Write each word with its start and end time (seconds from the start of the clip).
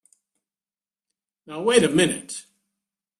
Now 1.45 1.61
wait 1.61 1.83
a 1.83 1.87
minute! 1.89 2.47